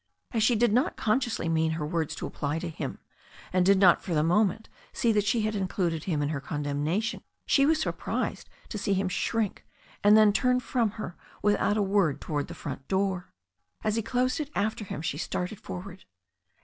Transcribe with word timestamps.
As 0.31 0.41
she 0.41 0.55
did 0.55 0.73
not 0.73 0.97
consciously 0.97 1.47
mean 1.47 1.73
her 1.73 1.85
words 1.85 2.15
to 2.15 2.25
apply 2.25 2.57
to 2.57 2.69
him, 2.69 2.97
and 3.53 3.63
did 3.63 3.77
not 3.77 4.01
for 4.01 4.15
the 4.15 4.23
moment 4.23 4.67
see 4.91 5.11
that 5.11 5.25
she 5.27 5.43
had 5.43 5.53
included' 5.55 6.05
him 6.05 6.23
in 6.23 6.29
her 6.29 6.41
condemnation, 6.41 7.21
she 7.45 7.67
was 7.67 7.79
surprised 7.79 8.49
to 8.69 8.79
see 8.79 8.95
him 8.95 9.09
shrink 9.09 9.63
and 10.03 10.17
then 10.17 10.33
turn 10.33 10.59
from 10.59 10.89
her 10.97 11.15
without 11.43 11.77
a 11.77 11.83
word 11.83 12.19
toward 12.19 12.47
the 12.47 12.55
front 12.55 12.87
door. 12.87 13.31
As 13.83 13.95
he 13.95 14.01
closed 14.01 14.39
it 14.39 14.49
after 14.55 14.83
him, 14.83 15.03
she 15.03 15.19
started 15.19 15.59
forward. 15.59 16.03